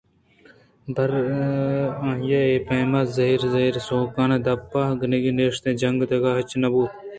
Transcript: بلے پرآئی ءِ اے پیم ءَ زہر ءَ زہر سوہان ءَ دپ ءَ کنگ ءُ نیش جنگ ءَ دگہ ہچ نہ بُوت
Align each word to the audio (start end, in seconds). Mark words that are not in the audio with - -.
بلے 0.93 1.21
پرآئی 1.99 2.39
ءِ 2.39 2.47
اے 2.53 2.59
پیم 2.67 2.91
ءَ 2.99 3.11
زہر 3.15 3.39
ءَ 3.45 3.51
زہر 3.53 3.75
سوہان 3.87 4.31
ءَ 4.35 4.43
دپ 4.45 4.71
ءَ 4.89 4.97
کنگ 4.99 5.27
ءُ 5.29 5.35
نیش 5.37 5.55
جنگ 5.81 5.99
ءَ 6.03 6.09
دگہ 6.11 6.31
ہچ 6.37 6.51
نہ 6.61 6.67
بُوت 6.73 6.91